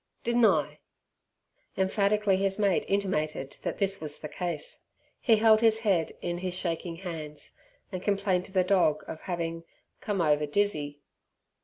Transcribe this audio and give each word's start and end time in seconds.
Didn' 0.23 0.43
I?" 0.45 0.79
Emphatically 1.77 2.35
his 2.37 2.57
mate 2.57 2.85
intimated 2.87 3.57
that 3.61 3.77
this 3.77 4.01
was 4.01 4.17
the 4.17 4.27
case. 4.27 4.83
He 5.19 5.35
held 5.35 5.61
his 5.61 5.81
head 5.81 6.11
in 6.23 6.39
his 6.39 6.55
shaking 6.55 6.95
hands, 6.95 7.55
and 7.91 8.01
complained 8.01 8.45
to 8.45 8.51
the 8.51 8.63
dog 8.63 9.03
of 9.07 9.21
having 9.21 9.63
"come 9.99 10.19
ova 10.19 10.47
dizzy". 10.47 11.01